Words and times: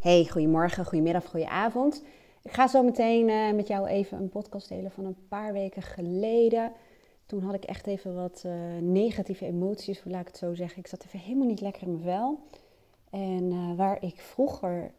Hey, 0.00 0.26
goedemorgen, 0.30 0.84
goedemiddag, 0.84 1.26
goedenavond. 1.26 2.02
Ik 2.42 2.52
ga 2.52 2.66
zo 2.66 2.82
meteen 2.82 3.28
uh, 3.28 3.52
met 3.52 3.68
jou 3.68 3.86
even 3.86 4.18
een 4.18 4.28
podcast 4.28 4.68
delen 4.68 4.90
van 4.90 5.04
een 5.04 5.26
paar 5.28 5.52
weken 5.52 5.82
geleden. 5.82 6.72
Toen 7.26 7.42
had 7.42 7.54
ik 7.54 7.64
echt 7.64 7.86
even 7.86 8.14
wat 8.14 8.42
uh, 8.46 8.52
negatieve 8.80 9.46
emoties, 9.46 10.00
hoe 10.00 10.12
laat 10.12 10.20
ik 10.20 10.26
het 10.26 10.36
zo 10.36 10.54
zeggen. 10.54 10.78
Ik 10.78 10.86
zat 10.86 11.04
even 11.04 11.18
helemaal 11.18 11.46
niet 11.46 11.60
lekker 11.60 11.82
in 11.82 11.90
mijn 11.90 12.02
vel. 12.02 12.38
En 13.10 13.52
uh, 13.52 13.76
waar 13.76 14.02
ik 14.02 14.20
vroeger 14.20 14.92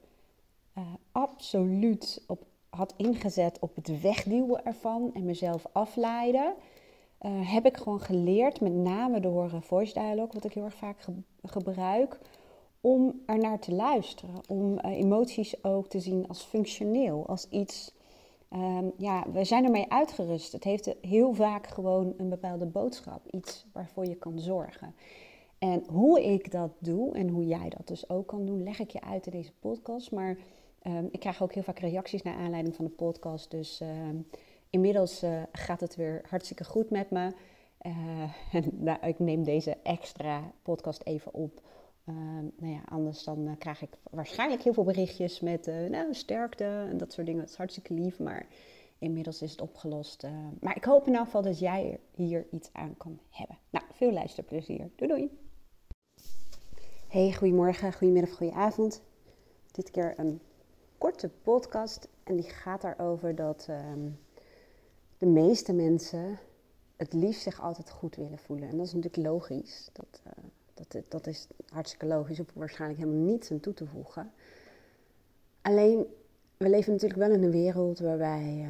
absoluut 1.11 2.23
op 2.27 2.45
had 2.69 2.93
ingezet 2.97 3.59
op 3.59 3.75
het 3.75 4.01
wegduwen 4.01 4.65
ervan 4.65 5.11
en 5.13 5.25
mezelf 5.25 5.65
afleiden, 5.71 6.53
heb 7.27 7.65
ik 7.65 7.77
gewoon 7.77 8.01
geleerd, 8.01 8.61
met 8.61 8.73
name 8.73 9.19
door 9.19 9.51
voice 9.61 9.93
dialogue, 9.93 10.33
wat 10.33 10.45
ik 10.45 10.53
heel 10.53 10.63
erg 10.63 10.75
vaak 10.75 10.99
ge 10.99 11.11
gebruik 11.43 12.19
om 12.81 13.21
er 13.25 13.37
naar 13.37 13.59
te 13.59 13.73
luisteren. 13.73 14.35
Om 14.47 14.73
uh, 14.73 14.91
emoties 14.97 15.63
ook 15.63 15.87
te 15.87 15.99
zien 15.99 16.27
als 16.27 16.43
functioneel, 16.43 17.27
als 17.27 17.47
iets. 17.49 17.93
Um, 18.53 18.91
ja, 18.97 19.25
we 19.31 19.43
zijn 19.43 19.65
ermee 19.65 19.91
uitgerust. 19.91 20.51
Het 20.51 20.63
heeft 20.63 20.95
heel 21.01 21.33
vaak 21.33 21.67
gewoon 21.67 22.13
een 22.17 22.29
bepaalde 22.29 22.65
boodschap, 22.65 23.27
iets 23.27 23.65
waarvoor 23.73 24.05
je 24.05 24.15
kan 24.15 24.39
zorgen. 24.39 24.95
En 25.57 25.83
hoe 25.87 26.23
ik 26.23 26.51
dat 26.51 26.71
doe 26.79 27.13
en 27.13 27.29
hoe 27.29 27.45
jij 27.45 27.69
dat 27.69 27.87
dus 27.87 28.09
ook 28.09 28.27
kan 28.27 28.45
doen, 28.45 28.63
leg 28.63 28.79
ik 28.79 28.89
je 28.89 29.01
uit 29.01 29.25
in 29.25 29.31
deze 29.31 29.53
podcast. 29.59 30.11
Maar 30.11 30.37
um, 30.83 31.09
ik 31.11 31.19
krijg 31.19 31.43
ook 31.43 31.53
heel 31.53 31.63
vaak 31.63 31.79
reacties 31.79 32.21
naar 32.21 32.35
aanleiding 32.35 32.75
van 32.75 32.85
de 32.85 32.91
podcast. 32.91 33.51
Dus 33.51 33.81
uh, 33.81 33.89
inmiddels 34.69 35.23
uh, 35.23 35.41
gaat 35.51 35.81
het 35.81 35.95
weer 35.95 36.21
hartstikke 36.29 36.63
goed 36.63 36.89
met 36.89 37.11
me. 37.11 37.33
En, 37.77 38.31
nou, 38.87 39.07
ik 39.07 39.19
neem 39.19 39.43
deze 39.43 39.77
extra 39.83 40.51
podcast 40.61 41.01
even 41.03 41.33
op 41.33 41.61
Ehm, 42.05 42.45
nou 42.57 42.73
ja, 42.73 42.81
anders 42.85 43.23
dan 43.23 43.47
uh, 43.47 43.51
krijg 43.57 43.81
ik 43.81 43.97
waarschijnlijk 44.11 44.61
heel 44.61 44.73
veel 44.73 44.83
berichtjes 44.83 45.39
met 45.39 45.67
uh, 45.67 45.89
nou, 45.89 46.13
sterkte 46.13 46.63
en 46.63 46.97
dat 46.97 47.13
soort 47.13 47.25
dingen. 47.25 47.41
Dat 47.41 47.49
is 47.49 47.57
hartstikke 47.57 47.93
lief, 47.93 48.19
maar 48.19 48.45
inmiddels 48.97 49.41
is 49.41 49.51
het 49.51 49.61
opgelost. 49.61 50.23
Uh, 50.23 50.31
maar 50.59 50.75
ik 50.75 50.83
hoop 50.83 51.07
in 51.07 51.15
elk 51.15 51.25
geval 51.25 51.41
dat 51.41 51.59
jij 51.59 51.99
hier 52.11 52.47
iets 52.51 52.69
aan 52.73 52.97
kan 52.97 53.19
hebben. 53.29 53.57
Nou, 53.69 53.85
veel 53.93 54.11
luisterplezier. 54.11 54.89
Doei 54.95 55.11
doei. 55.11 55.29
Hey, 57.07 57.33
goedemorgen, 57.33 57.93
goedemiddag, 57.93 58.31
goedenavond. 58.31 59.01
Dit 59.71 59.91
keer 59.91 60.13
een 60.19 60.41
korte 60.97 61.29
podcast 61.43 62.07
en 62.23 62.35
die 62.35 62.49
gaat 62.49 62.83
erover 62.83 63.35
dat 63.35 63.65
ehm, 63.69 64.09
de 65.17 65.25
meeste 65.25 65.73
mensen 65.73 66.39
het 66.95 67.13
liefst 67.13 67.41
zich 67.41 67.61
altijd 67.61 67.89
goed 67.89 68.15
willen 68.15 68.39
voelen. 68.39 68.69
En 68.69 68.77
dat 68.77 68.85
is 68.85 68.93
natuurlijk 68.93 69.27
logisch. 69.27 69.89
Dat 69.93 70.21
dat, 70.87 71.03
dat 71.07 71.27
is 71.27 71.47
hartstikke 71.69 72.05
logisch, 72.05 72.39
op 72.39 72.51
waarschijnlijk 72.53 72.99
helemaal 72.99 73.25
niets 73.25 73.51
aan 73.51 73.59
toe 73.59 73.73
te 73.73 73.85
voegen. 73.85 74.31
Alleen, 75.61 76.05
we 76.57 76.69
leven 76.69 76.91
natuurlijk 76.91 77.19
wel 77.19 77.31
in 77.31 77.43
een 77.43 77.51
wereld 77.51 77.99
waarbij 77.99 78.69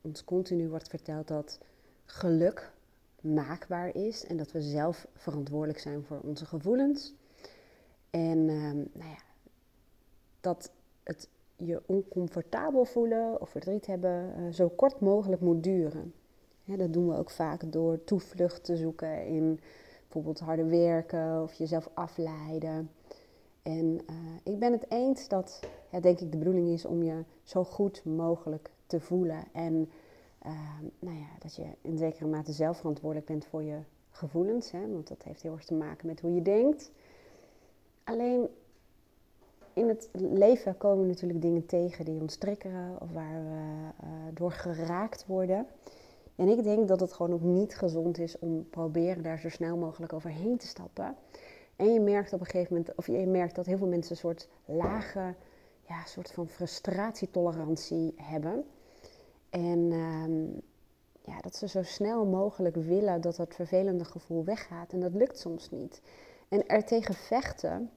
ons 0.00 0.24
continu 0.24 0.68
wordt 0.68 0.88
verteld 0.88 1.28
dat 1.28 1.58
geluk 2.04 2.72
maakbaar 3.20 3.94
is 3.94 4.24
en 4.26 4.36
dat 4.36 4.52
we 4.52 4.62
zelf 4.62 5.06
verantwoordelijk 5.14 5.78
zijn 5.78 6.04
voor 6.04 6.20
onze 6.22 6.46
gevoelens. 6.46 7.14
En 8.10 8.38
uh, 8.38 8.72
nou 8.72 9.10
ja, 9.10 9.22
dat 10.40 10.70
het 11.02 11.28
je 11.56 11.82
oncomfortabel 11.86 12.84
voelen 12.84 13.40
of 13.40 13.50
verdriet 13.50 13.86
hebben 13.86 14.34
uh, 14.38 14.52
zo 14.52 14.68
kort 14.68 15.00
mogelijk 15.00 15.40
moet 15.42 15.62
duren. 15.62 16.14
dat 16.64 16.92
doen 16.92 17.08
we 17.08 17.16
ook 17.16 17.30
vaak 17.30 17.72
door 17.72 18.04
toevlucht 18.04 18.64
te 18.64 18.76
zoeken 18.76 19.26
in 19.26 19.60
bijvoorbeeld 20.06 20.40
harder 20.40 20.68
werken 20.68 21.42
of 21.42 21.52
jezelf 21.52 21.90
afleiden. 21.94 22.90
En 23.62 24.00
uh, 24.10 24.16
ik 24.42 24.58
ben 24.58 24.72
het 24.72 24.84
eens 24.88 25.28
dat, 25.28 25.60
ja, 25.90 26.00
denk 26.00 26.20
ik, 26.20 26.32
de 26.32 26.38
bedoeling 26.38 26.68
is 26.68 26.84
om 26.84 27.02
je 27.02 27.24
zo 27.42 27.64
goed 27.64 28.04
mogelijk 28.04 28.70
te 28.86 29.00
voelen. 29.00 29.44
En 29.52 29.90
uh, 30.46 30.52
nou 30.98 31.16
ja, 31.16 31.28
dat 31.38 31.54
je 31.54 31.64
in 31.80 31.98
zekere 31.98 32.26
mate 32.26 32.52
zelf 32.52 32.76
verantwoordelijk 32.76 33.26
bent 33.26 33.46
voor 33.46 33.62
je 33.62 33.78
gevoelens. 34.10 34.70
Hè, 34.70 34.92
want 34.92 35.08
dat 35.08 35.22
heeft 35.22 35.42
heel 35.42 35.52
erg 35.52 35.64
te 35.64 35.74
maken 35.74 36.06
met 36.06 36.20
hoe 36.20 36.34
je 36.34 36.42
denkt. 36.42 36.90
Alleen 38.04 38.48
in 39.72 39.88
het 39.88 40.08
leven 40.12 40.76
komen 40.76 41.06
natuurlijk 41.06 41.42
dingen 41.42 41.66
tegen 41.66 42.04
die 42.04 42.20
ons 42.20 42.36
triggeren 42.36 43.00
of 43.00 43.12
waar 43.12 43.44
we 43.44 44.04
uh, 44.04 44.10
door 44.34 44.52
geraakt 44.52 45.26
worden. 45.26 45.66
En 46.36 46.48
ik 46.48 46.62
denk 46.62 46.88
dat 46.88 47.00
het 47.00 47.12
gewoon 47.12 47.32
ook 47.32 47.42
niet 47.42 47.76
gezond 47.76 48.18
is 48.18 48.38
om 48.38 48.68
proberen 48.70 49.22
daar 49.22 49.38
zo 49.38 49.48
snel 49.48 49.76
mogelijk 49.76 50.12
overheen 50.12 50.56
te 50.56 50.66
stappen. 50.66 51.16
En 51.76 51.92
je 51.92 52.00
merkt 52.00 52.32
op 52.32 52.40
een 52.40 52.46
gegeven 52.46 52.76
moment, 52.76 52.94
of 52.94 53.06
je 53.06 53.26
merkt 53.26 53.54
dat 53.54 53.66
heel 53.66 53.78
veel 53.78 53.86
mensen 53.86 54.10
een 54.10 54.16
soort 54.16 54.48
lage, 54.64 55.34
ja, 55.88 56.04
soort 56.04 56.30
van 56.30 56.48
frustratietolerantie 56.48 58.14
hebben. 58.16 58.64
En 59.50 59.88
ehm, 59.92 60.44
ja, 61.32 61.40
dat 61.40 61.56
ze 61.56 61.68
zo 61.68 61.82
snel 61.82 62.26
mogelijk 62.26 62.76
willen 62.76 63.20
dat 63.20 63.36
dat 63.36 63.54
vervelende 63.54 64.04
gevoel 64.04 64.44
weggaat. 64.44 64.92
En 64.92 65.00
dat 65.00 65.14
lukt 65.14 65.38
soms 65.38 65.70
niet. 65.70 66.00
En 66.48 66.66
er 66.66 66.84
tegen 66.84 67.14
vechten 67.14 67.90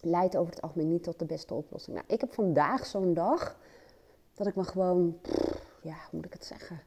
leidt 0.00 0.36
over 0.36 0.52
het 0.52 0.62
algemeen 0.62 0.88
niet 0.88 1.02
tot 1.02 1.18
de 1.18 1.24
beste 1.24 1.54
oplossing. 1.54 1.96
Nou, 1.96 2.08
ik 2.08 2.20
heb 2.20 2.32
vandaag 2.32 2.86
zo'n 2.86 3.14
dag 3.14 3.58
dat 4.34 4.46
ik 4.46 4.54
me 4.54 4.64
gewoon, 4.64 5.18
ja, 5.82 5.94
hoe 5.94 6.10
moet 6.10 6.24
ik 6.24 6.32
het 6.32 6.44
zeggen? 6.44 6.80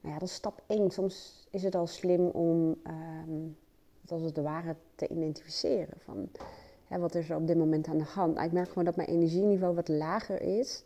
Nou 0.00 0.14
ja, 0.14 0.20
dat 0.20 0.28
is 0.28 0.34
stap 0.34 0.62
1. 0.66 0.90
Soms 0.90 1.46
is 1.50 1.62
het 1.62 1.74
al 1.74 1.86
slim 1.86 2.26
om 2.26 2.76
um, 2.86 3.56
het 4.00 4.12
als 4.12 4.22
het 4.22 4.36
ware 4.36 4.76
te 4.94 5.08
identificeren. 5.08 5.94
Van, 6.04 6.28
hè, 6.86 6.98
wat 6.98 7.14
is 7.14 7.30
er 7.30 7.36
op 7.36 7.46
dit 7.46 7.56
moment 7.56 7.88
aan 7.88 7.98
de 7.98 8.04
hand? 8.04 8.34
Nou, 8.34 8.46
ik 8.46 8.52
merk 8.52 8.68
gewoon 8.68 8.84
dat 8.84 8.96
mijn 8.96 9.08
energieniveau 9.08 9.74
wat 9.74 9.88
lager 9.88 10.40
is. 10.42 10.84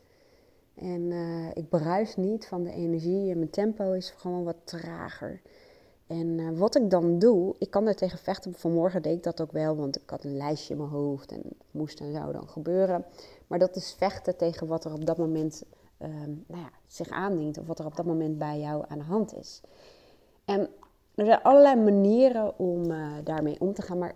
En 0.74 1.00
uh, 1.00 1.50
ik 1.54 1.68
bruis 1.68 2.16
niet 2.16 2.46
van 2.46 2.62
de 2.62 2.72
energie 2.72 3.30
en 3.30 3.38
mijn 3.38 3.50
tempo 3.50 3.92
is 3.92 4.10
gewoon 4.10 4.44
wat 4.44 4.56
trager. 4.64 5.40
En 6.06 6.38
uh, 6.38 6.58
wat 6.58 6.76
ik 6.76 6.90
dan 6.90 7.18
doe, 7.18 7.54
ik 7.58 7.70
kan 7.70 7.86
er 7.86 7.94
tegen 7.94 8.18
vechten. 8.18 8.54
Vanmorgen 8.54 9.02
deed 9.02 9.16
ik 9.16 9.22
dat 9.22 9.40
ook 9.40 9.52
wel, 9.52 9.76
want 9.76 9.96
ik 9.96 10.10
had 10.10 10.24
een 10.24 10.36
lijstje 10.36 10.72
in 10.72 10.78
mijn 10.78 10.90
hoofd 10.90 11.32
en 11.32 11.42
moest 11.70 12.00
en 12.00 12.12
zou 12.12 12.32
dan 12.32 12.48
gebeuren. 12.48 13.04
Maar 13.46 13.58
dat 13.58 13.76
is 13.76 13.94
vechten 13.98 14.36
tegen 14.36 14.66
wat 14.66 14.84
er 14.84 14.92
op 14.92 15.06
dat 15.06 15.18
moment 15.18 15.64
um, 15.98 16.44
nou 16.46 16.60
ja, 16.62 16.70
zich 16.86 17.08
aandient 17.08 17.58
of 17.58 17.66
wat 17.66 17.78
er 17.78 17.86
op 17.86 17.96
dat 17.96 18.06
moment 18.06 18.38
bij 18.38 18.60
jou 18.60 18.84
aan 18.88 18.98
de 18.98 19.04
hand 19.04 19.36
is. 19.36 19.60
En 20.44 20.68
er 21.14 21.26
zijn 21.26 21.42
allerlei 21.42 21.80
manieren 21.80 22.58
om 22.58 22.90
uh, 22.90 23.12
daarmee 23.24 23.60
om 23.60 23.74
te 23.74 23.82
gaan, 23.82 23.98
maar 23.98 24.14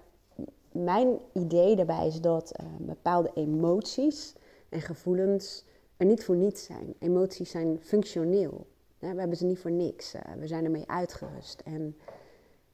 mijn 0.72 1.18
idee 1.32 1.76
daarbij 1.76 2.06
is 2.06 2.20
dat 2.20 2.52
uh, 2.60 2.66
bepaalde 2.78 3.30
emoties 3.34 4.34
en 4.68 4.80
gevoelens 4.80 5.64
er 5.96 6.06
niet 6.06 6.24
voor 6.24 6.36
niets 6.36 6.64
zijn. 6.64 6.94
Emoties 6.98 7.50
zijn 7.50 7.78
functioneel. 7.80 8.66
we 8.98 9.06
hebben 9.06 9.36
ze 9.36 9.44
niet 9.44 9.58
voor 9.58 9.70
niks. 9.70 10.14
Uh, 10.14 10.20
we 10.38 10.46
zijn 10.46 10.64
ermee 10.64 10.84
uitgerust. 10.86 11.60
En 11.60 11.96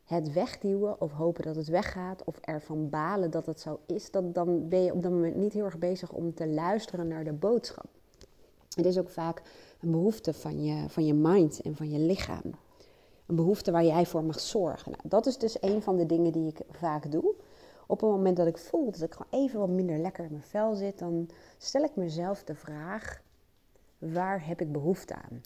het 0.05 0.33
wegduwen 0.33 1.01
of 1.01 1.13
hopen 1.13 1.45
dat 1.45 1.57
het 1.57 1.69
weggaat 1.69 2.25
of 2.25 2.39
ervan 2.39 2.91
balen 2.91 3.31
dat 3.31 3.47
het 3.47 3.61
zo 3.61 3.81
is, 3.87 4.11
dat, 4.11 4.35
dan 4.35 4.69
ben 4.69 4.83
je 4.83 4.93
op 4.93 5.03
dat 5.03 5.13
moment 5.13 5.37
niet 5.37 5.53
heel 5.53 5.65
erg 5.65 5.79
bezig 5.79 6.13
om 6.13 6.35
te 6.35 6.47
luisteren 6.49 7.09
naar 7.09 7.25
de 7.25 7.33
boodschap. 7.33 7.87
Het 8.75 8.87
is 8.87 8.99
ook 8.99 9.11
vaak 9.11 9.43
een 9.81 9.91
behoefte 9.91 10.33
van 10.33 10.65
je, 10.65 10.89
van 10.89 11.07
je 11.07 11.15
mind 11.15 11.61
en 11.61 11.77
van 11.77 11.91
je 11.91 11.99
lichaam. 11.99 12.55
Een 13.27 13.37
behoefte 13.37 13.71
waar 13.71 13.85
jij 13.85 14.07
voor 14.07 14.25
mag 14.25 14.41
zorgen. 14.41 14.91
Nou, 14.91 15.03
dat 15.09 15.27
is 15.27 15.39
dus 15.39 15.63
een 15.63 15.83
van 15.83 15.97
de 15.97 16.07
dingen 16.07 16.33
die 16.33 16.49
ik 16.49 16.61
vaak 16.71 17.11
doe. 17.11 17.35
Op 17.87 18.01
het 18.01 18.11
moment 18.11 18.37
dat 18.37 18.47
ik 18.47 18.59
voel 18.59 18.91
dat 18.91 19.01
ik 19.01 19.13
gewoon 19.13 19.45
even 19.45 19.59
wat 19.59 19.69
minder 19.69 19.99
lekker 19.99 20.25
in 20.25 20.31
mijn 20.31 20.43
vel 20.43 20.75
zit, 20.75 20.99
dan 20.99 21.29
stel 21.59 21.83
ik 21.83 21.97
mezelf 21.97 22.45
de 22.45 22.55
vraag: 22.55 23.23
waar 23.99 24.47
heb 24.47 24.61
ik 24.61 24.73
behoefte 24.73 25.15
aan? 25.15 25.43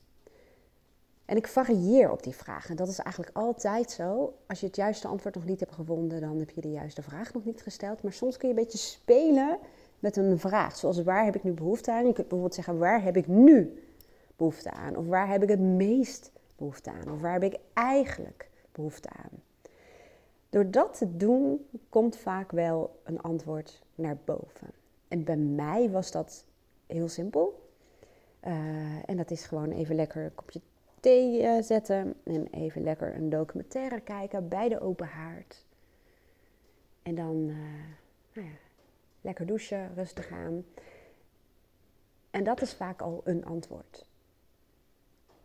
En 1.25 1.37
ik 1.37 1.47
varieer 1.47 2.10
op 2.10 2.22
die 2.22 2.34
vraag. 2.34 2.69
En 2.69 2.77
dat 2.77 2.89
is 2.89 2.99
eigenlijk 2.99 3.37
altijd 3.37 3.91
zo. 3.91 4.34
Als 4.47 4.60
je 4.60 4.66
het 4.66 4.77
juiste 4.77 5.09
antwoord 5.09 5.34
nog 5.34 5.45
niet 5.45 5.60
hebt 5.60 5.75
gevonden, 5.75 6.21
dan 6.21 6.39
heb 6.39 6.50
je 6.50 6.60
de 6.60 6.71
juiste 6.71 7.03
vraag 7.03 7.33
nog 7.33 7.45
niet 7.45 7.62
gesteld. 7.62 8.03
Maar 8.03 8.12
soms 8.12 8.37
kun 8.37 8.49
je 8.49 8.55
een 8.55 8.60
beetje 8.60 8.78
spelen 8.78 9.59
met 9.98 10.16
een 10.16 10.38
vraag. 10.38 10.76
Zoals 10.76 11.03
waar 11.03 11.25
heb 11.25 11.36
ik 11.36 11.42
nu 11.42 11.53
behoefte 11.53 11.92
aan? 11.92 12.06
Je 12.06 12.12
kunt 12.12 12.16
bijvoorbeeld 12.16 12.54
zeggen 12.54 12.78
waar 12.78 13.03
heb 13.03 13.16
ik 13.16 13.27
nu 13.27 13.83
behoefte 14.36 14.71
aan? 14.71 14.97
Of 14.97 15.06
waar 15.06 15.28
heb 15.28 15.42
ik 15.42 15.48
het 15.48 15.60
meest 15.60 16.30
behoefte 16.56 16.91
aan? 16.91 17.12
Of 17.12 17.21
waar 17.21 17.33
heb 17.33 17.42
ik 17.42 17.59
eigenlijk 17.72 18.50
behoefte 18.72 19.09
aan? 19.09 19.42
Door 20.50 20.71
dat 20.71 20.98
te 20.98 21.16
doen 21.16 21.66
komt 21.89 22.16
vaak 22.16 22.53
wel 22.53 23.00
een 23.03 23.21
antwoord 23.21 23.83
naar 23.95 24.16
boven. 24.24 24.71
En 25.09 25.24
bij 25.24 25.36
mij 25.36 25.91
was 25.91 26.10
dat 26.10 26.45
heel 26.86 27.09
simpel. 27.09 27.66
Uh, 28.47 28.53
en 29.09 29.16
dat 29.16 29.30
is 29.30 29.47
gewoon 29.47 29.71
even 29.71 29.95
lekker 29.95 30.24
een 30.24 30.34
kopje 30.34 30.60
thee 31.00 31.42
uh, 31.42 31.62
zetten 31.62 32.15
en 32.24 32.47
even 32.50 32.83
lekker 32.83 33.15
een 33.15 33.30
documentaire 33.30 34.00
kijken 34.00 34.48
bij 34.48 34.68
de 34.68 34.80
open 34.80 35.06
haard. 35.06 35.65
En 37.03 37.15
dan 37.15 37.36
uh, 37.36 37.56
nou 38.33 38.47
ja, 38.47 38.53
lekker 39.20 39.47
douchen, 39.47 39.94
rustig 39.94 40.30
aan. 40.30 40.65
En 42.30 42.44
dat 42.44 42.62
is 42.62 42.74
vaak 42.74 43.00
al 43.00 43.20
een 43.24 43.44
antwoord. 43.44 44.06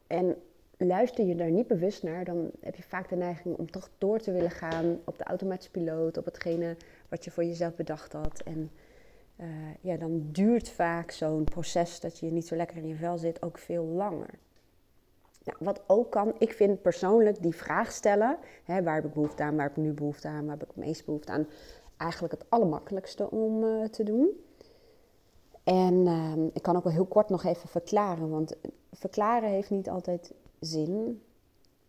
En 0.08 0.36
luister 0.78 1.26
je 1.26 1.36
daar 1.36 1.52
niet 1.52 1.68
bewust 1.68 2.04
naar, 2.04 2.26
dan 2.26 2.52
heb 2.60 2.76
je 2.76 2.84
vaak 2.84 3.10
de 3.10 3.16
neiging 3.16 3.58
om 3.58 3.72
toch 3.72 3.90
door 3.98 4.20
te 4.20 4.32
willen 4.32 4.52
gaan 4.52 5.00
op 5.04 5.18
de 5.18 5.24
automatische 5.24 5.72
piloot, 5.72 6.18
op 6.18 6.26
hetgene 6.26 6.78
wat 7.10 7.24
je 7.24 7.32
voor 7.32 7.44
jezelf 7.44 7.76
bedacht 7.76 8.14
had. 8.14 8.42
En 8.46 8.72
uh, 9.40 9.48
ja, 9.82 9.98
dan 9.98 10.30
duurt 10.32 10.70
vaak 10.70 11.12
zo'n 11.12 11.44
proces 11.44 12.00
dat 12.00 12.20
je 12.20 12.32
niet 12.32 12.48
zo 12.48 12.56
lekker 12.56 12.78
in 12.78 12.88
je 12.88 12.96
vel 12.96 13.18
zit 13.18 13.42
ook 13.42 13.58
veel 13.58 13.86
langer. 13.86 14.30
Nou, 15.44 15.58
wat 15.60 15.84
ook 15.88 16.12
kan, 16.12 16.36
ik 16.38 16.54
vind 16.54 16.82
persoonlijk 16.82 17.42
die 17.42 17.56
vraag 17.56 17.92
stellen, 17.92 18.38
hè, 18.64 18.84
waar 18.84 18.96
heb 18.96 19.06
ik 19.06 19.14
behoefte 19.14 19.44
aan, 19.44 19.56
waar 19.56 19.68
heb 19.68 19.78
ik 19.78 19.84
nu 19.84 19.92
behoefte 19.92 20.28
aan, 20.28 20.42
waar 20.42 20.58
heb 20.58 20.62
ik 20.62 20.76
het 20.76 20.86
meest 20.86 21.06
behoefte 21.06 21.32
aan, 21.32 21.48
eigenlijk 21.98 22.34
het 22.34 22.46
allermakkelijkste 22.50 23.32
om 23.32 23.64
uh, 23.64 23.86
te 23.86 24.04
doen. 24.04 24.30
En 25.64 25.94
uh, 25.94 26.34
ik 26.54 26.62
kan 26.62 26.76
ook 26.76 26.84
wel 26.84 26.94
heel 26.94 27.06
kort 27.06 27.30
nog 27.30 27.44
even 27.44 27.70
verklaren, 27.70 28.30
want 28.30 28.56
verklaren 28.92 29.50
heeft 29.50 29.70
niet 29.70 29.90
altijd 29.90 30.34
zin. 30.60 31.22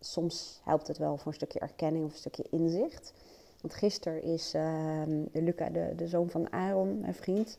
Soms 0.00 0.60
helpt 0.64 0.86
het 0.86 0.98
wel 0.98 1.16
voor 1.16 1.26
een 1.26 1.34
stukje 1.34 1.58
erkenning 1.58 2.04
of 2.04 2.12
een 2.12 2.18
stukje 2.18 2.46
inzicht. 2.50 3.12
Want 3.60 3.74
gisteren 3.74 4.22
is 4.22 4.54
uh, 4.54 5.02
Luca, 5.32 5.70
de, 5.70 5.92
de 5.96 6.08
zoon 6.08 6.30
van 6.30 6.52
Aaron, 6.52 7.00
mijn 7.00 7.14
vriend, 7.14 7.58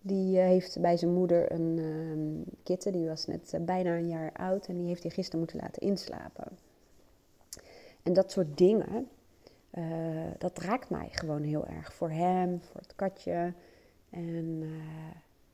die 0.00 0.36
uh, 0.36 0.44
heeft 0.44 0.80
bij 0.80 0.96
zijn 0.96 1.14
moeder 1.14 1.52
een 1.52 1.78
uh, 1.78 2.52
kitten. 2.62 2.92
Die 2.92 3.08
was 3.08 3.26
net 3.26 3.52
uh, 3.54 3.60
bijna 3.60 3.96
een 3.96 4.08
jaar 4.08 4.32
oud 4.32 4.66
en 4.66 4.76
die 4.76 4.86
heeft 4.86 5.02
hij 5.02 5.10
gisteren 5.10 5.38
moeten 5.38 5.60
laten 5.60 5.82
inslapen. 5.82 6.46
En 8.02 8.12
dat 8.12 8.30
soort 8.30 8.58
dingen, 8.58 9.08
eh, 9.70 9.82
dat 10.38 10.58
raakt 10.58 10.90
mij 10.90 11.08
gewoon 11.10 11.42
heel 11.42 11.66
erg. 11.66 11.94
Voor 11.94 12.10
hem, 12.10 12.60
voor 12.60 12.80
het 12.80 12.94
katje. 12.96 13.52
En 14.10 14.64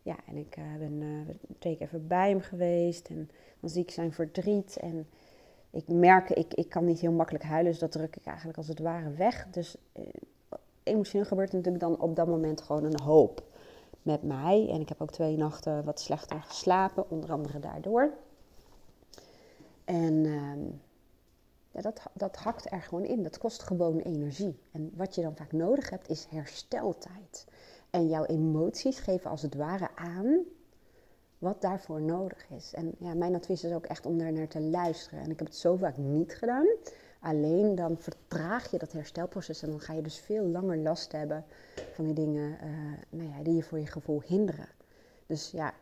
ja, 0.02 0.16
en 0.26 0.36
ik 0.36 0.56
ben 0.78 1.26
twee 1.58 1.76
keer 1.76 1.86
even 1.86 2.06
bij 2.06 2.28
hem 2.28 2.40
geweest. 2.40 3.08
En 3.08 3.30
dan 3.60 3.70
zie 3.70 3.82
ik 3.82 3.90
zijn 3.90 4.12
verdriet. 4.12 4.76
En 4.76 5.06
ik 5.70 5.88
merk, 5.88 6.30
ik, 6.30 6.54
ik 6.54 6.68
kan 6.68 6.84
niet 6.84 7.00
heel 7.00 7.12
makkelijk 7.12 7.44
huilen, 7.44 7.70
dus 7.70 7.80
dat 7.80 7.92
druk 7.92 8.16
ik 8.16 8.26
eigenlijk 8.26 8.58
als 8.58 8.68
het 8.68 8.78
ware 8.78 9.12
weg. 9.12 9.46
Dus 9.50 9.76
eh, 9.92 10.02
emotioneel 10.82 11.26
gebeurt 11.26 11.52
natuurlijk 11.52 11.84
dan 11.84 12.00
op 12.00 12.16
dat 12.16 12.26
moment 12.26 12.62
gewoon 12.62 12.84
een 12.84 13.00
hoop 13.00 13.42
met 14.02 14.22
mij. 14.22 14.68
En 14.70 14.80
ik 14.80 14.88
heb 14.88 15.00
ook 15.00 15.10
twee 15.10 15.36
nachten 15.36 15.84
wat 15.84 16.00
slechter 16.00 16.42
geslapen, 16.42 17.10
onder 17.10 17.32
andere 17.32 17.58
daardoor. 17.58 18.10
En 19.84 20.24
ehm, 20.26 20.60
dat, 21.82 22.00
dat 22.12 22.36
hakt 22.36 22.72
er 22.72 22.82
gewoon 22.82 23.04
in. 23.04 23.22
Dat 23.22 23.38
kost 23.38 23.62
gewoon 23.62 23.98
energie. 23.98 24.58
En 24.72 24.90
wat 24.94 25.14
je 25.14 25.22
dan 25.22 25.36
vaak 25.36 25.52
nodig 25.52 25.90
hebt, 25.90 26.08
is 26.08 26.26
hersteltijd. 26.30 27.46
En 27.90 28.08
jouw 28.08 28.24
emoties 28.24 28.98
geven 28.98 29.30
als 29.30 29.42
het 29.42 29.54
ware 29.54 29.88
aan 29.94 30.44
wat 31.38 31.60
daarvoor 31.60 32.00
nodig 32.00 32.50
is. 32.50 32.74
En 32.74 32.94
ja, 32.98 33.14
mijn 33.14 33.34
advies 33.34 33.64
is 33.64 33.72
ook 33.72 33.86
echt 33.86 34.06
om 34.06 34.18
daar 34.18 34.32
naar 34.32 34.48
te 34.48 34.60
luisteren. 34.60 35.20
En 35.20 35.30
ik 35.30 35.38
heb 35.38 35.48
het 35.48 35.56
zo 35.56 35.76
vaak 35.76 35.96
niet 35.96 36.34
gedaan. 36.34 36.66
Alleen 37.20 37.74
dan 37.74 37.96
vertraag 37.98 38.70
je 38.70 38.78
dat 38.78 38.92
herstelproces 38.92 39.62
en 39.62 39.70
dan 39.70 39.80
ga 39.80 39.92
je 39.92 40.02
dus 40.02 40.18
veel 40.18 40.44
langer 40.44 40.76
last 40.76 41.12
hebben 41.12 41.44
van 41.92 42.04
die 42.04 42.14
dingen 42.14 42.50
uh, 42.50 42.68
nou 43.10 43.28
ja, 43.28 43.42
die 43.42 43.54
je 43.54 43.62
voor 43.62 43.78
je 43.78 43.86
gevoel 43.86 44.22
hinderen. 44.26 44.68
Dus 45.26 45.50
ja, 45.50 45.74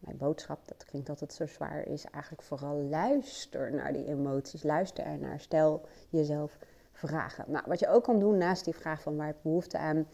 mijn 0.00 0.16
boodschap, 0.16 0.68
dat 0.68 0.84
klinkt 0.84 1.08
altijd 1.08 1.32
zo 1.32 1.46
zwaar, 1.46 1.86
is 1.86 2.04
eigenlijk 2.04 2.42
vooral 2.42 2.76
luister 2.76 3.72
naar 3.72 3.92
die 3.92 4.06
emoties. 4.06 4.62
Luister 4.62 5.04
ernaar. 5.04 5.40
Stel 5.40 5.86
jezelf 6.08 6.58
vragen. 6.92 7.44
Nou, 7.48 7.64
wat 7.66 7.78
je 7.78 7.88
ook 7.88 8.04
kan 8.04 8.18
doen 8.18 8.38
naast 8.38 8.64
die 8.64 8.74
vraag 8.74 9.02
van 9.02 9.16
waar 9.16 9.26
heb 9.26 9.36
je 9.36 9.48
behoefte 9.48 9.78
aan, 9.78 10.06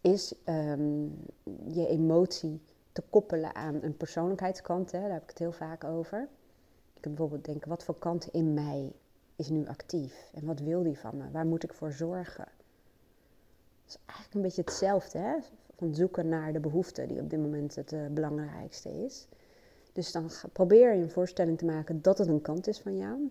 is 0.00 0.34
um, 0.44 1.24
je 1.66 1.86
emotie 1.86 2.62
te 2.92 3.02
koppelen 3.10 3.54
aan 3.54 3.82
een 3.82 3.96
persoonlijkheidskant. 3.96 4.92
Hè, 4.92 5.00
daar 5.00 5.12
heb 5.12 5.22
ik 5.22 5.28
het 5.28 5.38
heel 5.38 5.52
vaak 5.52 5.84
over. 5.84 6.28
Ik 6.94 7.00
kan 7.00 7.14
bijvoorbeeld 7.14 7.44
denken, 7.44 7.68
wat 7.68 7.84
voor 7.84 7.98
kant 7.98 8.26
in 8.26 8.54
mij 8.54 8.92
is 9.36 9.48
nu 9.48 9.66
actief? 9.66 10.30
En 10.34 10.46
wat 10.46 10.60
wil 10.60 10.82
die 10.82 10.98
van 10.98 11.16
me? 11.16 11.30
Waar 11.30 11.46
moet 11.46 11.62
ik 11.62 11.74
voor 11.74 11.92
zorgen? 11.92 12.48
Dat 13.84 13.86
is 13.86 13.98
eigenlijk 14.06 14.34
een 14.34 14.42
beetje 14.42 14.62
hetzelfde, 14.62 15.18
hè? 15.18 15.36
Van 15.80 15.94
zoeken 15.94 16.28
naar 16.28 16.52
de 16.52 16.60
behoefte 16.60 17.06
die 17.06 17.20
op 17.20 17.30
dit 17.30 17.40
moment 17.40 17.74
het 17.74 17.92
uh, 17.92 18.06
belangrijkste 18.06 19.04
is. 19.04 19.26
Dus 19.92 20.12
dan 20.12 20.30
probeer 20.52 20.94
je 20.94 21.02
een 21.02 21.10
voorstelling 21.10 21.58
te 21.58 21.64
maken 21.64 22.02
dat 22.02 22.18
het 22.18 22.28
een 22.28 22.40
kant 22.40 22.66
is 22.66 22.78
van 22.78 22.96
jou. 22.96 23.30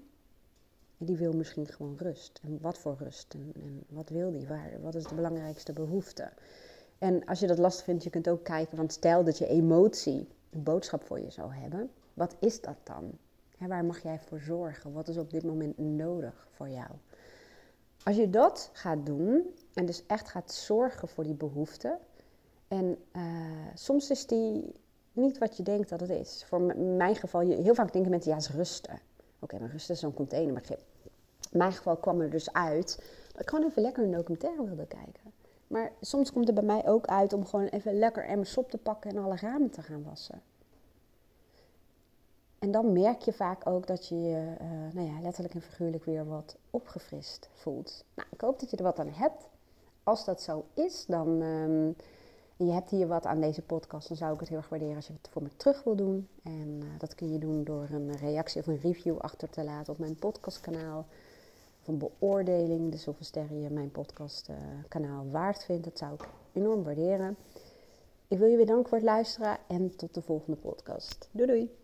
En 0.98 1.06
die 1.06 1.18
wil 1.18 1.34
misschien 1.34 1.68
gewoon 1.68 1.96
rust. 1.98 2.40
En 2.44 2.57
wat 2.62 2.78
voor 2.78 2.96
rust? 3.00 3.34
En, 3.34 3.51
en 3.56 3.84
wat 3.90 4.10
wil 4.10 4.31
die? 4.31 4.48
Waar, 4.48 4.81
wat 4.81 4.96
is 4.96 5.04
de 5.04 5.16
belangrijkste 5.16 5.74
behoefte? 5.74 6.30
En 6.98 7.25
als 7.25 7.40
je 7.40 7.48
dat 7.48 7.57
lastig 7.57 7.86
vindt, 7.86 8.04
je 8.04 8.10
kunt 8.10 8.30
ook 8.30 8.44
kijken, 8.44 8.78
want 8.78 8.94
stel 8.94 9.24
dat 9.24 9.38
je 9.38 9.48
emotie 9.48 10.28
een 10.50 10.63
boodschap 10.63 11.04
voor 11.04 11.19
je 11.19 11.31
zou 11.31 11.54
hebben, 11.54 11.90
wat 12.13 12.36
is 12.40 12.62
dat 12.62 12.78
dan? 12.84 13.12
waar 13.68 13.86
mag 13.86 14.04
jij 14.04 14.19
voor 14.19 14.40
zorgen? 14.40 14.94
Wat 14.94 15.07
is 15.07 15.18
op 15.18 15.31
dit 15.31 15.44
moment 15.44 15.78
nodig 15.78 16.48
voor 16.51 16.69
jou? 16.69 16.90
Als 18.04 18.16
je 18.16 18.30
dat 18.30 18.69
gaat 18.74 19.06
doen 19.06 19.56
en 19.74 19.86
dus 19.86 20.06
echt 20.06 20.30
gaat 20.30 20.51
zorgen 20.51 21.07
voor 21.07 21.24
die 21.24 21.34
behoefte, 21.34 21.98
en 22.69 22.98
uh, 23.16 23.21
soms 23.74 24.10
is 24.10 24.25
die 24.25 24.74
niet 25.12 25.38
wat 25.38 25.57
je 25.57 25.63
denkt 25.63 25.89
dat 25.89 26.00
het 26.00 26.10
is. 26.10 26.45
Voor 26.48 26.62
mijn 26.75 27.16
geval, 27.16 27.39
heel 27.39 27.75
vaak 27.75 27.94
denken 27.94 28.12
mensen, 28.12 28.31
ja, 28.31 28.38
is 28.38 28.51
rusten. 28.51 29.00
Oké, 29.39 29.60
maar 29.60 29.69
rusten 29.69 29.94
is 29.94 30.00
zo'n 30.00 30.13
container. 30.13 30.54
Maar 30.54 30.63
in 31.51 31.57
mijn 31.57 31.71
geval 31.71 31.98
kwam 31.98 32.21
er 32.21 32.30
dus 32.30 32.54
uit 32.54 33.04
dat 33.31 33.42
ik 33.42 33.50
gewoon 33.50 33.66
even 33.69 33.81
lekker 33.81 34.04
een 34.04 34.12
documentaire 34.12 34.66
wilde 34.66 34.88
kijken. 34.88 35.31
Maar 35.68 35.92
soms 36.01 36.31
komt 36.31 36.45
het 36.45 36.56
bij 36.56 36.63
mij 36.63 36.88
ook 36.88 37.06
uit 37.06 37.33
om 37.33 37.45
gewoon 37.45 37.66
even 37.66 38.00
lekker 38.00 38.25
emmer 38.25 38.45
sop 38.45 38.72
te 38.72 38.77
pakken 38.77 39.12
en 39.12 39.24
alle 39.24 39.36
ramen 39.36 39.69
te 39.69 39.81
gaan 39.81 40.04
wassen. 40.04 40.42
En 42.60 42.72
dan 42.72 42.94
merk 42.94 43.22
je 43.22 43.33
vaak 43.33 43.68
ook 43.68 43.88
dat 43.88 44.07
je 44.07 44.22
je 44.22 44.56
uh, 44.62 44.94
nou 44.94 45.07
ja, 45.07 45.22
letterlijk 45.22 45.54
en 45.54 45.62
figuurlijk 45.62 46.06
weer 46.06 46.27
wat 46.27 46.57
opgefrist 46.69 47.50
voelt. 47.54 48.06
Nou, 48.15 48.27
ik 48.31 48.42
hoop 48.42 48.60
dat 48.60 48.72
je 48.72 48.77
er 48.77 48.83
wat 48.83 49.00
aan 49.00 49.10
hebt. 49.10 49.48
Als 50.04 50.25
dat 50.25 50.42
zo 50.42 50.65
is, 50.74 51.06
dan 51.06 51.42
um, 51.42 51.95
je 52.65 52.71
hebt 52.71 52.89
hier 52.89 53.07
wat 53.07 53.25
aan 53.25 53.41
deze 53.41 53.61
podcast, 53.61 54.07
dan 54.07 54.17
zou 54.17 54.33
ik 54.33 54.39
het 54.39 54.50
heel 54.50 54.57
erg 54.57 54.69
waarderen 54.69 54.95
als 54.95 55.07
je 55.07 55.13
het 55.13 55.29
voor 55.31 55.44
me 55.44 55.50
terug 55.56 55.83
wil 55.83 55.95
doen. 55.95 56.27
En 56.44 56.79
uh, 56.83 56.89
dat 56.97 57.15
kun 57.15 57.31
je 57.31 57.39
doen 57.39 57.63
door 57.63 57.88
een 57.91 58.17
reactie 58.17 58.61
of 58.61 58.67
een 58.67 58.79
review 58.79 59.17
achter 59.17 59.50
te 59.50 59.63
laten 59.63 59.94
op 59.94 60.00
mijn 60.00 60.15
podcastkanaal 60.15 61.06
een 61.85 61.97
beoordeling. 61.97 62.91
Dus 62.91 63.06
hoeveel 63.06 63.25
sterren 63.25 63.61
je 63.61 63.69
mijn 63.69 63.91
podcastkanaal 63.91 65.25
uh, 65.25 65.31
waard 65.31 65.63
vindt. 65.63 65.83
Dat 65.83 65.97
zou 65.97 66.13
ik 66.13 66.27
enorm 66.53 66.83
waarderen. 66.83 67.38
Ik 68.27 68.38
wil 68.38 68.47
je 68.47 68.57
bedanken 68.57 68.89
voor 68.89 68.97
het 68.97 69.07
luisteren 69.07 69.57
en 69.67 69.95
tot 69.95 70.13
de 70.13 70.21
volgende 70.21 70.57
podcast. 70.57 71.29
Doei 71.31 71.47
doei! 71.47 71.78